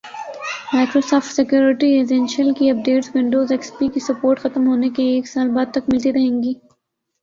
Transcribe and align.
Microsoft 0.73 1.31
security 1.31 1.89
essentials 1.97 2.51
کی 2.53 2.69
اپ 2.69 2.77
dates 2.85 3.09
Windows 3.15 3.51
X 3.51 3.71
P 3.79 3.87
کی 3.93 3.99
support 3.99 4.39
ختم 4.39 4.67
ہونے 4.67 4.89
کے 4.95 5.03
ایک 5.13 5.27
سال 5.27 5.49
بعد 5.55 5.73
تک 5.73 5.89
ملتی 5.93 6.13
رہیں 6.13 6.41
گی 6.43 6.53